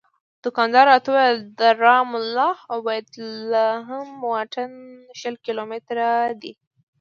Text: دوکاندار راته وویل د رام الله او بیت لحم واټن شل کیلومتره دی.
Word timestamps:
دوکاندار 0.43 0.85
راته 0.91 1.07
وویل 1.11 1.39
د 1.59 1.61
رام 1.83 2.09
الله 2.21 2.55
او 2.71 2.77
بیت 2.87 3.09
لحم 3.51 4.07
واټن 4.31 4.71
شل 5.19 5.35
کیلومتره 5.45 6.07
دی. 6.41 6.53